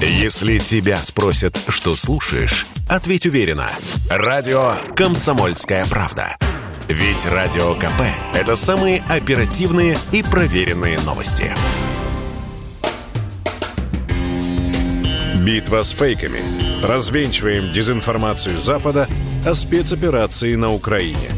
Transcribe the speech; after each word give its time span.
Если 0.00 0.58
тебя 0.58 1.00
спросят, 1.00 1.58
что 1.68 1.96
слушаешь, 1.96 2.66
ответь 2.86 3.26
уверенно. 3.26 3.70
Радио 4.10 4.74
«Комсомольская 4.94 5.86
правда». 5.86 6.36
Ведь 6.88 7.24
Радио 7.24 7.74
КП– 7.74 8.02
это 8.34 8.56
самые 8.56 9.02
оперативные 9.08 9.98
и 10.12 10.22
проверенные 10.22 11.00
новости. 11.00 11.52
Битва 15.40 15.82
с 15.82 15.90
фейками. 15.90 16.42
Развенчиваем 16.84 17.72
дезинформацию 17.72 18.58
Запада 18.58 19.08
о 19.46 19.54
спецоперации 19.54 20.56
на 20.56 20.72
Украине. 20.72 21.30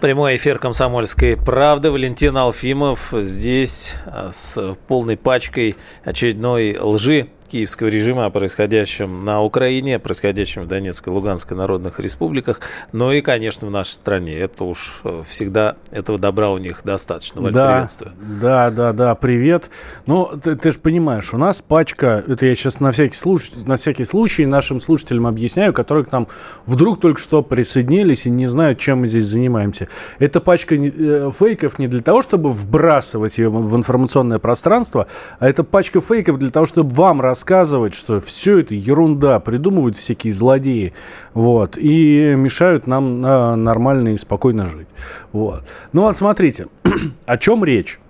Прямой 0.00 0.36
эфир 0.36 0.58
«Комсомольской 0.58 1.38
правды». 1.38 1.90
Валентин 1.90 2.36
Алфимов 2.36 3.08
здесь 3.12 3.94
а, 4.04 4.30
с 4.30 4.76
полной 4.88 5.16
пачкой 5.16 5.74
очередной 6.04 6.76
лжи 6.78 7.28
киевского 7.46 7.88
режима 7.88 8.26
о 8.26 8.30
происходящем 8.30 9.24
на 9.24 9.42
Украине, 9.42 9.96
о 9.96 9.98
происходящем 9.98 10.62
в 10.62 10.68
Донецкой 10.68 11.12
и 11.12 11.16
Луганской 11.16 11.56
народных 11.56 12.00
республиках, 12.00 12.60
но 12.92 13.12
и, 13.12 13.20
конечно, 13.20 13.66
в 13.66 13.70
нашей 13.70 13.92
стране. 13.92 14.34
Это 14.34 14.64
уж 14.64 15.00
э, 15.04 15.22
всегда 15.26 15.76
этого 15.90 16.18
добра 16.18 16.50
у 16.50 16.58
них 16.58 16.82
достаточно. 16.84 17.40
Валь, 17.40 17.52
да, 17.52 17.72
приветствую. 17.72 18.12
Да, 18.40 18.70
да, 18.70 18.92
да, 18.92 19.14
привет. 19.14 19.70
Ну, 20.06 20.30
ты, 20.42 20.56
ты 20.56 20.72
же 20.72 20.78
понимаешь, 20.78 21.32
у 21.32 21.38
нас 21.38 21.62
пачка, 21.66 22.24
это 22.26 22.46
я 22.46 22.54
сейчас 22.54 22.80
на 22.80 22.90
всякий 22.90 23.16
случай, 23.16 23.52
на 23.64 23.76
всякий 23.76 24.04
случай 24.04 24.46
нашим 24.46 24.80
слушателям 24.80 25.26
объясняю, 25.26 25.72
которые 25.72 26.04
к 26.04 26.12
нам 26.12 26.28
вдруг 26.66 27.00
только 27.00 27.20
что 27.20 27.42
присоединились 27.42 28.26
и 28.26 28.30
не 28.30 28.48
знают, 28.48 28.78
чем 28.78 29.00
мы 29.00 29.06
здесь 29.06 29.24
занимаемся. 29.24 29.88
Это 30.18 30.40
пачка 30.40 30.74
э, 30.74 31.30
фейков 31.32 31.78
не 31.78 31.88
для 31.88 32.00
того, 32.00 32.22
чтобы 32.22 32.50
вбрасывать 32.50 33.38
ее 33.38 33.48
в 33.48 33.76
информационное 33.76 34.38
пространство, 34.38 35.06
а 35.38 35.48
это 35.48 35.64
пачка 35.64 36.00
фейков 36.00 36.38
для 36.38 36.50
того, 36.50 36.66
чтобы 36.66 36.94
вам 36.94 37.20
рассказать 37.20 37.35
рассказывать, 37.36 37.94
что 37.94 38.18
все 38.18 38.60
это 38.60 38.74
ерунда, 38.74 39.38
придумывают 39.40 39.94
всякие 39.94 40.32
злодеи, 40.32 40.94
вот, 41.34 41.76
и 41.76 42.34
мешают 42.34 42.86
нам 42.86 43.22
а, 43.26 43.56
нормально 43.56 44.14
и 44.14 44.16
спокойно 44.16 44.66
жить. 44.66 44.88
Вот. 45.32 45.62
Ну 45.92 46.02
вот 46.02 46.16
смотрите, 46.16 46.68
о 47.26 47.36
чем 47.36 47.62
речь? 47.62 48.00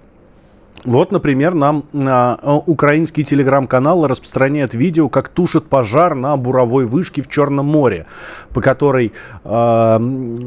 Вот, 0.84 1.10
например, 1.10 1.54
нам 1.54 1.86
а, 1.92 2.60
украинский 2.66 3.24
телеграм-канал 3.24 4.06
распространяет 4.06 4.74
видео, 4.74 5.08
как 5.08 5.28
тушит 5.28 5.66
пожар 5.66 6.14
на 6.14 6.36
буровой 6.36 6.86
вышке 6.86 7.20
в 7.20 7.28
Черном 7.28 7.66
море, 7.66 8.06
по 8.54 8.60
которой 8.60 9.12
а, 9.42 9.98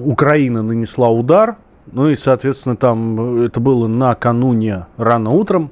Украина 0.05 0.63
нанесла 0.63 1.09
удар. 1.09 1.57
Ну 1.91 2.07
и, 2.07 2.15
соответственно, 2.15 2.77
там 2.77 3.41
это 3.41 3.59
было 3.59 3.87
накануне 3.87 4.85
рано 4.95 5.31
утром. 5.31 5.71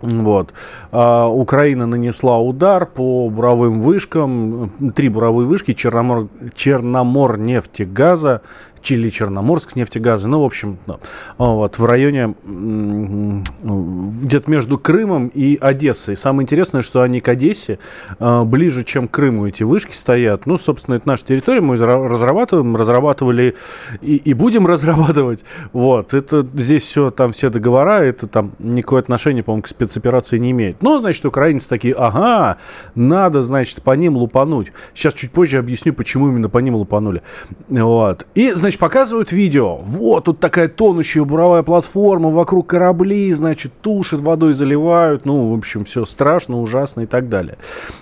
Вот. 0.00 0.52
А, 0.92 1.26
Украина 1.26 1.86
нанесла 1.86 2.38
удар 2.38 2.86
по 2.86 3.28
буровым 3.28 3.80
вышкам. 3.80 4.70
Три 4.94 5.08
буровые 5.08 5.46
вышки 5.46 5.72
Черномор, 5.72 6.28
Черномор 6.54 7.38
нефтегаза 7.38 8.42
Чили, 8.80 9.08
Черноморск, 9.08 9.76
нефтегазы, 9.76 10.28
ну, 10.28 10.42
в 10.42 10.44
общем, 10.44 10.78
да, 10.86 10.98
вот, 11.38 11.78
в 11.78 11.84
районе 11.84 12.34
где-то 12.44 14.50
между 14.50 14.78
Крымом 14.78 15.28
и 15.28 15.56
Одессой. 15.60 16.16
Самое 16.16 16.44
интересное, 16.44 16.82
что 16.82 17.02
они 17.02 17.20
к 17.20 17.28
Одессе 17.28 17.78
э, 18.18 18.42
ближе, 18.44 18.84
чем 18.84 19.08
к 19.08 19.12
Крыму 19.12 19.46
эти 19.46 19.62
вышки 19.62 19.94
стоят. 19.94 20.46
Ну, 20.46 20.56
собственно, 20.56 20.96
это 20.96 21.08
наша 21.08 21.24
территория, 21.24 21.60
мы 21.60 21.76
разрабатываем, 21.76 22.76
разрабатывали 22.76 23.56
и, 24.00 24.16
и 24.16 24.34
будем 24.34 24.66
разрабатывать. 24.66 25.44
Вот, 25.72 26.14
это 26.14 26.46
здесь 26.54 26.84
все, 26.84 27.10
там 27.10 27.32
все 27.32 27.50
договора, 27.50 28.02
это 28.02 28.26
там 28.26 28.52
никакое 28.58 29.00
отношение, 29.00 29.42
по-моему, 29.42 29.62
к 29.62 29.68
спецоперации 29.68 30.38
не 30.38 30.50
имеет. 30.50 30.82
Ну, 30.82 30.98
значит, 31.00 31.24
украинцы 31.24 31.68
такие, 31.68 31.94
ага, 31.94 32.58
надо, 32.94 33.42
значит, 33.42 33.82
по 33.82 33.92
ним 33.92 34.16
лупануть. 34.16 34.72
Сейчас 34.94 35.14
чуть 35.14 35.32
позже 35.32 35.58
объясню, 35.58 35.92
почему 35.92 36.28
именно 36.28 36.48
по 36.48 36.58
ним 36.58 36.76
лупанули. 36.76 37.22
Вот. 37.68 38.26
И, 38.34 38.52
значит, 38.52 38.67
значит, 38.68 38.80
показывают 38.80 39.32
видео. 39.32 39.76
Вот, 39.76 40.24
тут 40.24 40.40
такая 40.40 40.68
тонущая 40.68 41.24
буровая 41.24 41.62
платформа, 41.62 42.28
вокруг 42.28 42.66
корабли, 42.66 43.32
значит, 43.32 43.72
тушат, 43.80 44.20
водой 44.20 44.52
заливают. 44.52 45.24
Ну, 45.24 45.54
в 45.54 45.58
общем, 45.58 45.84
все 45.84 46.04
страшно, 46.04 46.60
ужасно 46.60 47.02
и 47.02 47.06
так 47.06 47.30
далее. 47.30 47.56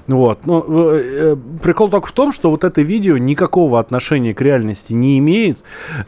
Вот. 0.08 0.44
Но 0.44 0.64
э, 0.66 1.02
э, 1.04 1.36
прикол 1.62 1.88
только 1.88 2.08
в 2.08 2.12
том, 2.12 2.32
что 2.32 2.50
вот 2.50 2.64
это 2.64 2.82
видео 2.82 3.16
никакого 3.16 3.78
отношения 3.78 4.34
к 4.34 4.40
реальности 4.40 4.92
не 4.92 5.18
имеет. 5.18 5.58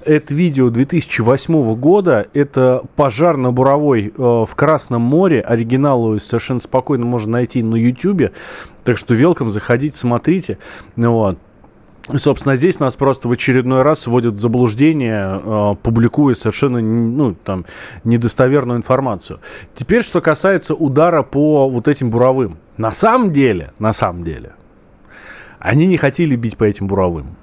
Это 0.05 0.35
видео 0.35 0.71
2008 0.71 1.75
года. 1.77 2.27
Это 2.35 2.83
пожар 2.97 3.37
на 3.37 3.53
буровой 3.53 4.09
э, 4.09 4.11
в 4.19 4.51
Красном 4.57 5.03
море. 5.03 5.41
Оригинал 5.41 6.19
совершенно 6.19 6.61
спокойно 6.61 7.07
можно 7.07 7.33
найти 7.33 7.63
на 7.63 7.77
YouTube. 7.77 8.33
Так 8.83 8.99
что 8.99 9.15
велком, 9.15 9.51
заходите, 9.51 9.97
смотрите. 9.97 10.59
Вот. 10.97 11.39
Собственно, 12.17 12.57
здесь 12.57 12.81
нас 12.81 12.97
просто 12.97 13.29
в 13.29 13.33
очередной 13.33 13.83
раз 13.83 14.07
вводят 14.07 14.35
в 14.35 14.37
заблуждение, 14.37 15.41
э, 15.43 15.75
публикуя 15.83 16.35
совершенно 16.35 16.81
ну, 16.81 17.35
там, 17.35 17.67
недостоверную 18.05 18.79
информацию. 18.79 19.41
Теперь, 19.75 20.03
что 20.03 20.21
касается 20.21 20.75
удара 20.75 21.23
по 21.23 21.69
вот 21.69 21.87
этим 21.87 22.11
буровым. 22.11 22.57
На 22.79 22.93
самом 22.93 23.31
деле, 23.31 23.73
на 23.79 23.93
самом 23.93 24.25
деле, 24.25 24.53
они 25.59 25.87
не 25.87 25.99
хотели 25.99 26.35
бить 26.35 26.57
по 26.57 26.65
этим 26.65 26.87
буровым. 26.87 27.37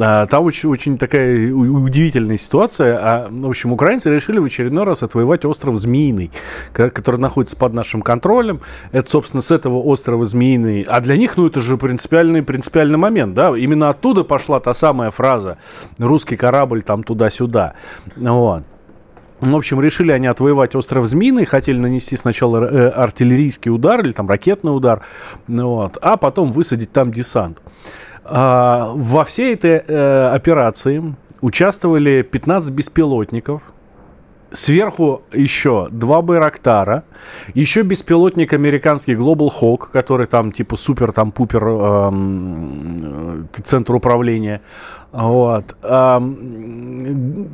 А, 0.00 0.26
там 0.26 0.44
очень, 0.44 0.68
очень 0.68 0.98
такая 0.98 1.52
удивительная 1.52 2.36
ситуация. 2.36 2.98
А, 2.98 3.28
в 3.30 3.48
общем, 3.48 3.72
украинцы 3.72 4.10
решили 4.10 4.38
в 4.38 4.44
очередной 4.44 4.84
раз 4.84 5.02
отвоевать 5.02 5.44
остров 5.44 5.76
Змеиный, 5.76 6.30
который 6.72 7.20
находится 7.20 7.56
под 7.56 7.74
нашим 7.74 8.02
контролем. 8.02 8.60
Это, 8.92 9.08
собственно, 9.08 9.42
с 9.42 9.50
этого 9.50 9.78
острова 9.78 10.24
Змеиный. 10.24 10.82
А 10.82 11.00
для 11.00 11.16
них, 11.16 11.36
ну, 11.36 11.46
это 11.46 11.60
же 11.60 11.76
принципиальный, 11.76 12.42
принципиальный 12.42 12.98
момент, 12.98 13.34
да? 13.34 13.56
Именно 13.56 13.90
оттуда 13.90 14.24
пошла 14.24 14.60
та 14.60 14.74
самая 14.74 15.10
фраза 15.10 15.58
«русский 15.98 16.36
корабль 16.36 16.82
там 16.82 17.02
туда-сюда». 17.02 17.74
Вот. 18.16 18.64
В 19.40 19.54
общем, 19.54 19.80
решили 19.80 20.10
они 20.12 20.26
отвоевать 20.26 20.74
остров 20.74 21.06
Змеиный, 21.06 21.44
хотели 21.44 21.78
нанести 21.78 22.16
сначала 22.16 22.64
э, 22.64 22.88
артиллерийский 22.88 23.70
удар 23.70 24.00
или 24.00 24.12
там 24.12 24.28
ракетный 24.28 24.74
удар, 24.74 25.02
вот, 25.48 25.98
а 26.00 26.16
потом 26.16 26.50
высадить 26.50 26.92
там 26.92 27.12
десант. 27.12 27.60
А, 28.24 28.92
во 28.94 29.24
всей 29.24 29.54
этой 29.54 29.82
э, 29.86 30.28
операции 30.28 31.14
участвовали 31.40 32.22
15 32.22 32.72
беспилотников, 32.72 33.62
Сверху 34.54 35.22
еще 35.32 35.88
два 35.90 36.22
Байрактара, 36.22 37.02
еще 37.54 37.82
беспилотник 37.82 38.52
американский 38.52 39.14
Global 39.14 39.50
Hawk, 39.60 39.88
который 39.92 40.28
там 40.28 40.52
типа 40.52 40.76
супер 40.76 41.10
там 41.10 41.32
пупер 41.32 41.66
эм, 41.66 43.48
центр 43.52 43.96
управления, 43.96 44.60
вот, 45.10 45.76
эм, 45.82 47.48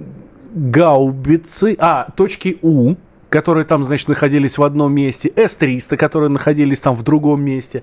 гаубицы, 0.53 1.75
а 1.79 2.07
точки 2.15 2.59
У, 2.61 2.97
которые 3.31 3.65
там, 3.65 3.83
значит, 3.85 4.09
находились 4.09 4.59
в 4.59 4.63
одном 4.63 4.93
месте, 4.93 5.33
С-300, 5.35 5.97
которые 5.97 6.31
находились 6.31 6.81
там 6.81 6.95
в 6.95 7.03
другом 7.03 7.43
месте, 7.43 7.83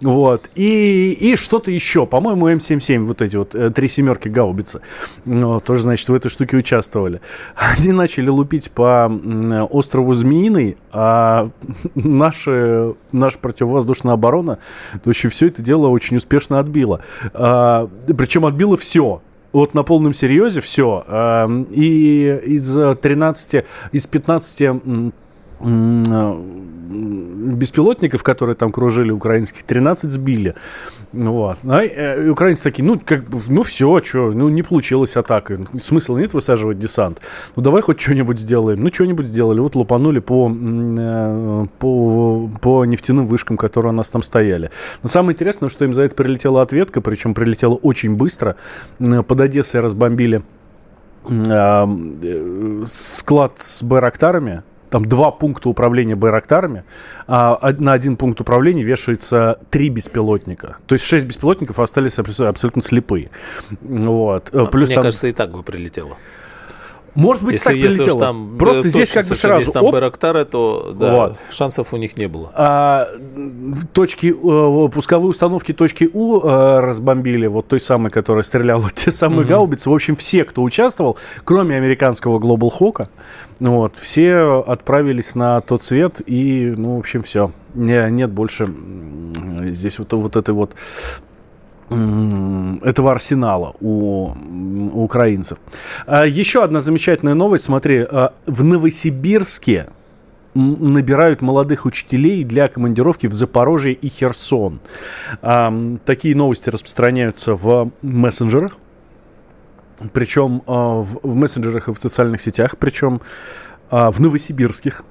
вот, 0.00 0.48
и, 0.54 1.10
и 1.12 1.36
что-то 1.36 1.70
еще, 1.70 2.06
по-моему, 2.06 2.48
М77, 2.48 3.04
вот 3.04 3.20
эти 3.20 3.36
вот 3.36 3.54
э, 3.54 3.70
три 3.70 3.88
семерки 3.88 4.28
гаубицы, 4.28 4.80
ну, 5.24 5.60
тоже, 5.60 5.82
значит, 5.82 6.08
в 6.08 6.14
этой 6.14 6.28
штуке 6.28 6.56
участвовали. 6.56 7.20
Они 7.56 7.92
начали 7.92 8.28
лупить 8.28 8.70
по 8.70 9.06
острову 9.70 10.14
Змеиный, 10.14 10.76
а 10.92 11.50
наши, 11.94 12.94
наша 13.12 13.38
противовоздушная 13.38 14.14
оборона, 14.14 14.58
то 15.02 15.10
есть 15.10 15.28
все 15.28 15.48
это 15.48 15.60
дело 15.60 15.88
очень 15.88 16.16
успешно 16.16 16.60
отбила. 16.60 17.00
А, 17.32 17.88
причем 18.16 18.46
отбила 18.46 18.76
все, 18.76 19.20
вот 19.54 19.72
на 19.72 19.84
полном 19.84 20.12
серьезе 20.12 20.60
все. 20.60 21.04
Эм, 21.08 21.62
и 21.70 22.40
из 22.44 22.76
13, 23.00 23.64
из 23.92 24.06
15 24.06 24.82
беспилотников, 27.54 28.22
которые 28.22 28.54
там 28.54 28.72
кружили 28.72 29.10
украинских, 29.10 29.62
13 29.62 30.10
сбили. 30.10 30.54
Вот. 31.12 31.58
А, 31.64 31.82
э, 31.82 32.28
украинцы 32.28 32.62
такие, 32.62 32.84
ну, 32.84 33.00
как 33.04 33.24
бы, 33.24 33.40
ну, 33.48 33.62
все, 33.62 34.00
что, 34.02 34.32
ну, 34.32 34.48
не 34.48 34.62
получилась 34.62 35.16
атака. 35.16 35.58
Смысла 35.80 36.18
нет 36.18 36.34
высаживать 36.34 36.78
десант. 36.78 37.20
Ну, 37.56 37.62
давай 37.62 37.82
хоть 37.82 38.00
что-нибудь 38.00 38.38
сделаем. 38.38 38.82
Ну, 38.82 38.92
что-нибудь 38.92 39.26
сделали. 39.26 39.60
Вот 39.60 39.76
лупанули 39.76 40.18
по, 40.18 40.50
э, 40.50 41.66
по, 41.78 42.50
по 42.60 42.84
нефтяным 42.84 43.26
вышкам, 43.26 43.56
которые 43.56 43.92
у 43.92 43.96
нас 43.96 44.10
там 44.10 44.22
стояли. 44.22 44.70
Но 45.02 45.08
самое 45.08 45.34
интересное, 45.34 45.68
что 45.68 45.84
им 45.84 45.92
за 45.92 46.02
это 46.02 46.14
прилетела 46.14 46.62
ответка, 46.62 47.00
причем 47.00 47.34
прилетела 47.34 47.74
очень 47.74 48.16
быстро. 48.16 48.56
Под 48.98 49.40
Одессой 49.40 49.80
разбомбили 49.80 50.42
э, 51.28 52.82
склад 52.86 53.58
с 53.58 53.82
байрактарами, 53.82 54.62
там 54.94 55.06
два 55.06 55.32
пункта 55.32 55.68
управления 55.68 56.14
Байрактарами, 56.14 56.84
а 57.26 57.74
на 57.80 57.94
один 57.94 58.16
пункт 58.16 58.40
управления 58.40 58.84
вешается 58.84 59.58
три 59.68 59.88
беспилотника. 59.88 60.76
То 60.86 60.92
есть 60.92 61.04
шесть 61.04 61.26
беспилотников 61.26 61.80
остались 61.80 62.16
абсолютно 62.20 62.80
слепые. 62.80 63.30
Вот. 63.80 64.50
А, 64.54 64.66
Плюс 64.66 64.90
Мне 64.90 64.94
там... 64.94 65.02
кажется, 65.02 65.26
и 65.26 65.32
так 65.32 65.50
бы 65.50 65.64
прилетело. 65.64 66.16
Может 67.14 67.42
быть, 67.44 67.52
Если, 67.54 67.68
так 67.68 67.76
если 67.76 67.96
прилетело. 67.98 68.20
там 68.20 68.56
Просто 68.58 68.88
э, 68.88 68.90
здесь 68.90 69.12
как 69.12 69.26
бы 69.26 69.36
сразу... 69.36 69.72
там 69.72 69.84
оп, 69.84 69.92
Байрактары, 69.92 70.44
то 70.44 70.92
да, 70.98 71.14
Вот. 71.14 71.36
шансов 71.50 71.92
у 71.92 71.96
них 71.96 72.16
не 72.16 72.26
было. 72.26 72.50
а, 72.54 73.08
точки, 73.92 74.34
э, 74.34 74.88
пусковые 74.90 75.30
установки 75.30 75.72
точки 75.72 76.10
У 76.12 76.40
э, 76.40 76.80
разбомбили, 76.80 77.46
вот 77.46 77.68
той 77.68 77.78
самой, 77.78 78.10
которая 78.10 78.42
стреляла, 78.42 78.90
те 78.94 79.10
самые 79.12 79.46
гаубицы. 79.46 79.90
В 79.90 79.94
общем, 79.94 80.16
все, 80.16 80.44
кто 80.44 80.62
участвовал, 80.62 81.16
кроме 81.44 81.76
американского 81.76 82.38
Global 82.40 82.70
Hawk, 82.78 83.08
вот, 83.60 83.96
все 83.96 84.64
отправились 84.66 85.34
на 85.36 85.60
тот 85.60 85.82
свет, 85.82 86.20
и, 86.26 86.74
ну, 86.76 86.96
в 86.96 86.98
общем, 86.98 87.22
все. 87.22 87.52
Не, 87.74 88.10
нет 88.10 88.30
больше 88.30 88.68
здесь 89.70 89.98
вот, 89.98 90.12
вот 90.12 90.36
этой 90.36 90.54
вот 90.54 90.74
этого 91.90 93.10
арсенала 93.10 93.74
у, 93.80 94.32
у 94.92 95.04
украинцев. 95.04 95.58
А, 96.06 96.26
еще 96.26 96.64
одна 96.64 96.80
замечательная 96.80 97.34
новость. 97.34 97.64
Смотри, 97.64 97.98
а, 98.00 98.32
в 98.46 98.64
Новосибирске 98.64 99.88
набирают 100.54 101.42
молодых 101.42 101.84
учителей 101.84 102.44
для 102.44 102.68
командировки 102.68 103.26
в 103.26 103.32
Запорожье 103.32 103.92
и 103.92 104.08
Херсон. 104.08 104.80
Ам, 105.42 105.98
такие 106.04 106.36
новости 106.36 106.70
распространяются 106.70 107.54
в 107.54 107.90
мессенджерах. 108.02 108.76
Причем 110.12 110.62
а, 110.66 111.02
в, 111.02 111.34
мессенджерах 111.34 111.88
и 111.88 111.92
в 111.92 111.98
социальных 111.98 112.40
сетях. 112.40 112.76
Причем 112.78 113.20
а, 113.90 114.10
в 114.10 114.20
новосибирских. 114.20 115.04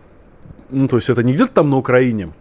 Ну, 0.69 0.87
то 0.87 0.95
есть 0.95 1.09
это 1.09 1.23
не 1.23 1.33
где-то 1.33 1.53
там 1.53 1.69
на 1.69 1.77
Украине, 1.77 2.31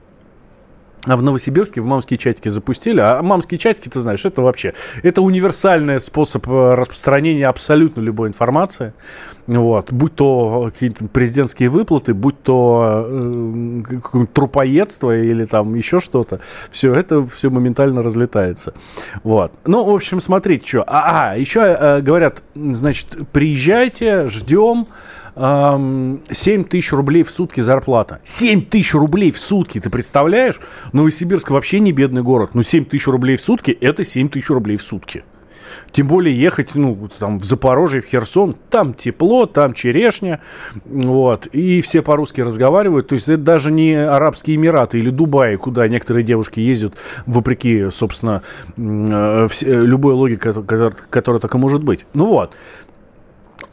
а 1.05 1.17
в 1.17 1.23
Новосибирске 1.23 1.81
в 1.81 1.87
мамские 1.87 2.17
чатики 2.17 2.49
запустили. 2.49 3.01
А 3.01 3.23
мамские 3.23 3.59
чатики, 3.59 3.89
ты 3.89 3.99
знаешь, 3.99 4.25
это 4.25 4.43
вообще... 4.43 4.75
Это 5.03 5.21
универсальный 5.21 5.99
способ 5.99 6.49
э, 6.49 6.75
распространения 6.75 7.47
абсолютно 7.47 8.01
любой 8.01 8.29
информации. 8.29 8.93
Вот. 9.49 9.93
Будь 9.93 10.15
то 10.15 10.71
какие-то 10.73 11.07
президентские 11.07 11.69
выплаты, 11.69 12.15
будь 12.15 12.41
то 12.43 13.07
э, 13.09 13.83
трупоедство 14.33 15.17
или 15.17 15.45
там 15.45 15.75
еще 15.75 15.99
что-то. 15.99 16.41
Все 16.71 16.95
это 16.95 17.27
все 17.27 17.51
моментально 17.51 18.03
разлетается. 18.03 18.73
Вот. 19.25 19.53
Ну, 19.65 19.85
в 19.85 19.93
общем, 19.93 20.21
смотрите, 20.21 20.67
что. 20.67 20.85
А, 20.87 21.33
а 21.33 21.37
еще 21.37 21.61
э, 21.61 22.01
говорят, 22.01 22.45
значит, 22.55 23.19
приезжайте, 23.33 24.29
ждем. 24.29 24.87
Ам, 25.35 26.21
7 26.31 26.65
тысяч 26.65 26.93
рублей 26.93 27.23
в 27.23 27.31
сутки 27.31 27.61
зарплата. 27.61 28.21
7 28.25 28.67
тысяч 28.67 28.95
рублей 28.95 29.31
в 29.31 29.39
сутки, 29.39 29.81
ты 29.81 29.89
представляешь? 29.89 30.61
Новосибирск 30.93 31.51
вообще 31.51 31.81
не 31.81 31.93
бедный 31.93 32.23
город. 32.23 32.51
Ну, 32.55 32.63
7 32.63 32.85
тысяч 32.85 33.07
рублей 33.07 33.37
в 33.37 33.41
сутки, 33.41 33.71
это 33.71 34.05
7 34.05 34.29
тысяч 34.29 34.51
рублей 34.51 34.77
в 34.77 34.83
сутки. 34.83 35.25
Тем 35.91 36.07
более 36.07 36.39
ехать, 36.39 36.75
ну, 36.75 37.09
там 37.19 37.39
в 37.39 37.45
Запорожье, 37.45 38.01
в 38.01 38.07
Херсон, 38.07 38.57
там 38.71 38.95
тепло, 38.95 39.47
там 39.47 39.75
черешня, 39.75 40.41
вот, 40.85 41.47
и 41.47 41.81
все 41.81 42.03
по-русски 42.03 42.41
разговаривают, 42.41 43.09
то 43.09 43.15
есть 43.15 43.29
это 43.29 43.43
даже 43.43 43.71
не 43.71 43.95
Арабские 43.95 44.57
Эмираты 44.57 44.99
или 44.99 45.11
Дубай, 45.11 45.57
куда 45.57 45.89
некоторые 45.89 46.25
девушки 46.25 46.61
ездят, 46.61 46.97
вопреки, 47.27 47.91
собственно, 47.91 48.43
э, 48.77 49.47
э, 49.63 49.81
любой 49.83 50.15
логике, 50.15 50.53
которая, 50.53 50.91
которая 50.91 51.41
только 51.41 51.59
может 51.59 51.83
быть. 51.83 52.07
Ну 52.15 52.27
вот, 52.27 52.53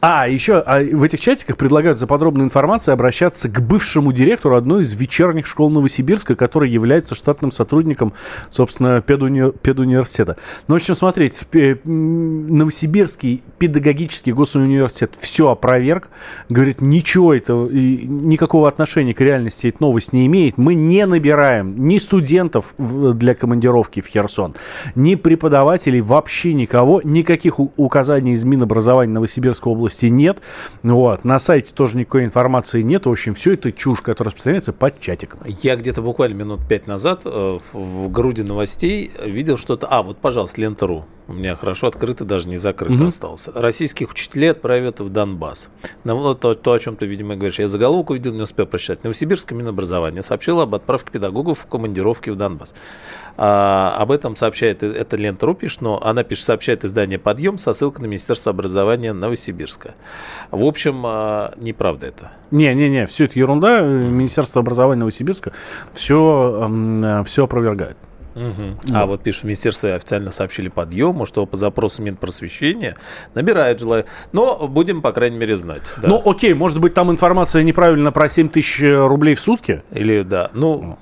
а, 0.00 0.26
еще 0.26 0.58
а, 0.60 0.82
в 0.82 1.02
этих 1.02 1.20
чатиках 1.20 1.58
предлагают 1.58 1.98
за 1.98 2.06
подробной 2.06 2.46
информацией 2.46 2.94
обращаться 2.94 3.50
к 3.50 3.60
бывшему 3.60 4.12
директору 4.12 4.56
одной 4.56 4.82
из 4.82 4.94
вечерних 4.94 5.46
школ 5.46 5.68
Новосибирска, 5.68 6.34
который 6.36 6.70
является 6.70 7.14
штатным 7.14 7.50
сотрудником, 7.50 8.14
собственно, 8.48 9.02
педуни- 9.06 9.54
педуниверситета. 9.62 10.38
Ну, 10.68 10.74
в 10.74 10.76
общем, 10.76 10.94
смотрите, 10.94 11.44
Новосибирский 11.84 13.42
педагогический 13.58 14.32
госуниверситет 14.32 15.12
все 15.18 15.50
опроверг, 15.50 16.08
говорит, 16.48 16.80
ничего 16.80 17.34
это, 17.34 17.66
и 17.66 18.06
никакого 18.06 18.68
отношения 18.68 19.12
к 19.12 19.20
реальности 19.20 19.66
эта 19.66 19.82
новость 19.82 20.14
не 20.14 20.24
имеет. 20.26 20.56
Мы 20.56 20.74
не 20.74 21.04
набираем 21.04 21.76
ни 21.76 21.98
студентов 21.98 22.74
для 22.78 23.34
командировки 23.34 24.00
в 24.00 24.06
Херсон, 24.06 24.54
ни 24.94 25.14
преподавателей, 25.14 26.00
вообще 26.00 26.54
никого, 26.54 27.02
никаких 27.04 27.58
указаний 27.58 28.32
из 28.32 28.44
Минобразования 28.44 29.12
Новосибирской 29.12 29.70
области 29.70 29.89
нет. 30.08 30.40
Вот. 30.82 31.24
На 31.24 31.38
сайте 31.38 31.72
тоже 31.74 31.96
никакой 31.96 32.24
информации 32.24 32.82
нет. 32.82 33.06
В 33.06 33.10
общем, 33.10 33.34
все 33.34 33.54
это 33.54 33.72
чушь, 33.72 34.00
которая 34.00 34.28
распространяется 34.28 34.72
под 34.72 35.00
чатиком. 35.00 35.40
Я 35.46 35.76
где-то 35.76 36.02
буквально 36.02 36.34
минут 36.34 36.60
пять 36.68 36.86
назад 36.86 37.22
э, 37.24 37.58
в 37.72 38.10
груди 38.10 38.42
новостей 38.42 39.10
видел 39.24 39.56
что-то. 39.56 39.86
А, 39.86 40.02
вот, 40.02 40.18
пожалуйста, 40.18 40.60
Лента.ру. 40.60 41.04
У 41.30 41.32
меня 41.32 41.54
хорошо 41.54 41.86
открыто, 41.86 42.24
даже 42.24 42.48
не 42.48 42.56
закрыто 42.56 42.94
Мгм. 42.94 43.06
остался. 43.06 43.52
Российских 43.54 44.10
учителей 44.10 44.50
отправят 44.50 44.98
в 44.98 45.10
Донбасс. 45.10 45.68
Ну, 46.02 46.16
вот 46.16 46.40
то, 46.40 46.54
то, 46.54 46.72
о 46.72 46.78
чем 46.80 46.96
ты, 46.96 47.06
видимо, 47.06 47.36
говоришь. 47.36 47.60
Я 47.60 47.68
заголовок 47.68 48.10
увидел, 48.10 48.32
не 48.32 48.42
успел 48.42 48.66
прочитать. 48.66 49.04
Новосибирское 49.04 49.56
Минобразование 49.56 50.22
сообщило 50.22 50.64
об 50.64 50.74
отправке 50.74 51.12
педагогов 51.12 51.60
в 51.60 51.66
командировки 51.66 52.30
в 52.30 52.36
Донбасс. 52.36 52.74
А, 53.36 53.94
об 53.96 54.10
этом 54.10 54.34
сообщает, 54.34 54.82
э, 54.82 54.88
это 54.88 55.16
Лента.ру 55.16 55.54
пишет, 55.54 55.82
но 55.82 56.02
она 56.02 56.24
пишет, 56.24 56.46
сообщает 56.46 56.84
издание 56.84 57.20
«Подъем» 57.20 57.58
со 57.58 57.74
ссылкой 57.74 58.02
на 58.02 58.06
Министерство 58.08 58.50
образования 58.50 59.12
Новосибирска. 59.12 59.94
В 60.50 60.64
общем, 60.64 61.02
а, 61.06 61.54
неправда 61.58 62.08
это. 62.08 62.32
Не-не-не, 62.50 63.06
все 63.06 63.26
это 63.26 63.38
ерунда. 63.38 63.82
Министерство 63.82 64.62
образования 64.62 64.98
Новосибирска 64.98 65.52
все, 65.92 67.22
все 67.24 67.44
опровергает. 67.44 67.96
Да. 68.34 69.02
А 69.02 69.06
вот 69.06 69.22
пишут, 69.22 69.42
в 69.42 69.44
министерстве 69.44 69.94
официально 69.94 70.30
сообщили 70.30 70.68
подъему, 70.68 71.26
что 71.26 71.46
по 71.46 71.56
запросу 71.56 72.02
Минпросвещения 72.02 72.96
набирает 73.34 73.80
желание. 73.80 74.06
Но 74.32 74.66
будем, 74.68 75.02
по 75.02 75.12
крайней 75.12 75.36
мере, 75.36 75.56
знать. 75.56 75.94
да. 75.96 76.08
Ну, 76.08 76.22
окей, 76.24 76.54
может 76.54 76.80
быть, 76.80 76.94
там 76.94 77.10
информация 77.10 77.62
неправильно 77.62 78.12
про 78.12 78.28
7 78.28 78.48
тысяч 78.48 78.80
рублей 78.82 79.34
в 79.34 79.40
сутки? 79.40 79.82
Или 79.92 80.22
да. 80.22 80.50
Ну, 80.52 80.98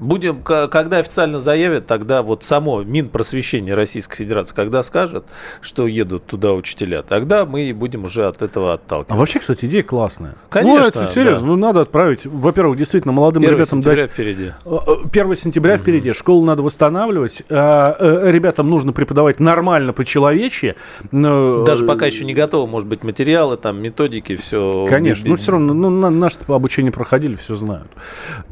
будем, 0.00 0.42
когда 0.42 0.98
официально 0.98 1.38
заявят, 1.40 1.86
тогда 1.86 2.22
вот 2.22 2.42
само 2.42 2.82
Минпросвещение 2.82 3.74
Российской 3.74 4.16
Федерации, 4.16 4.54
когда 4.54 4.82
скажет, 4.82 5.24
что 5.60 5.86
едут 5.86 6.26
туда 6.26 6.52
учителя, 6.54 7.02
тогда 7.02 7.46
мы 7.46 7.72
будем 7.74 8.04
уже 8.04 8.26
от 8.26 8.42
этого 8.42 8.72
А 8.72 8.74
отталкиваться. 8.74 9.14
вообще, 9.16 9.38
кстати, 9.38 9.66
идея 9.66 9.82
классная. 9.82 10.34
Конечно, 10.48 10.90
Ну, 10.94 11.02
это 11.02 11.12
серьезно, 11.12 11.40
да. 11.40 11.46
ну, 11.46 11.56
надо 11.56 11.80
отправить. 11.82 12.26
Во-первых, 12.26 12.78
действительно, 12.78 13.12
молодым 13.12 13.42
1 13.42 13.54
ребятам 13.54 13.78
сентября 13.82 14.02
дать... 14.02 14.10
впереди. 14.12 14.52
Э, 14.64 14.78
э, 14.86 14.92
1 15.12 15.34
сентября 15.36 15.76
впереди. 15.76 16.12
Школу 16.12 16.44
надо 16.44 16.62
восстанавливать. 16.62 17.42
А, 17.50 17.96
э, 17.98 18.30
Ребятам 18.30 18.70
нужно 18.70 18.92
преподавать 18.92 19.38
нормально 19.40 19.92
по-человечьи. 19.92 20.74
Даже 21.12 21.86
пока 21.86 22.06
еще 22.06 22.24
не 22.24 22.34
готовы, 22.34 22.66
может 22.66 22.88
быть, 22.88 23.04
материалы, 23.04 23.56
там, 23.56 23.80
методики, 23.82 24.36
все. 24.36 24.86
Конечно, 24.88 25.28
но 25.28 25.36
все 25.36 25.52
равно, 25.52 25.74
ну, 25.74 25.90
на- 25.90 26.10
наши 26.10 26.38
обучение 26.48 26.92
проходили, 26.92 27.34
все 27.34 27.54
знают. 27.54 27.88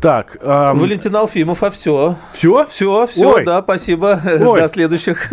Так, 0.00 0.36
Валентин 0.42 1.14
Алфимов, 1.16 1.37
а 1.44 1.70
все. 1.70 2.16
все? 2.32 2.66
Все, 2.66 3.06
все, 3.06 3.34
Ой. 3.34 3.44
да, 3.44 3.62
спасибо. 3.62 4.20
Ой. 4.40 4.60
До 4.60 4.68
следующих. 4.68 5.30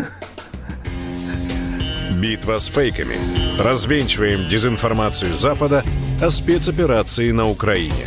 Битва 2.16 2.58
с 2.58 2.68
фейками. 2.68 3.18
Развенчиваем 3.60 4.50
дезинформацию 4.50 5.36
Запада 5.36 5.84
о 6.22 6.30
спецоперации 6.30 7.32
на 7.32 7.48
Украине. 7.48 8.06